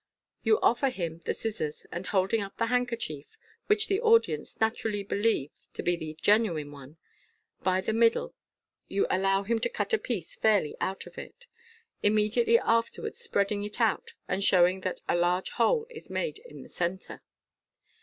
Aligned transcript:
You 0.41 0.59
offer 0.61 0.89
him 0.89 1.19
the 1.25 1.33
scissors, 1.35 1.85
and 1.91 2.07
holding 2.07 2.41
up 2.41 2.57
the 2.57 2.65
handkerchief 2.73 3.37
(which 3.67 3.87
the 3.87 4.01
audience 4.01 4.59
natur 4.59 4.89
ally 4.89 5.03
believe 5.03 5.51
to 5.73 5.83
be 5.83 5.95
the 5.95 6.17
genuine 6.19 6.71
one) 6.71 6.97
by 7.61 7.81
the 7.81 7.93
middle, 7.93 8.33
you 8.87 9.05
allow 9.11 9.43
him 9.43 9.59
to 9.59 9.69
cut 9.69 9.93
a 9.93 9.99
piece 9.99 10.35
fairly 10.35 10.75
out 10.81 11.05
of 11.05 11.19
it, 11.19 11.45
immediately 12.01 12.57
afterwards 12.57 13.19
spreading 13.21 13.63
it 13.63 13.79
out, 13.79 14.13
and 14.27 14.43
showing 14.43 14.81
that 14.81 15.01
a 15.07 15.15
large 15.15 15.51
hole 15.51 15.85
is 15.91 16.09
made 16.09 16.39
in 16.39 16.63
the 16.63 16.69
centre. 16.69 17.21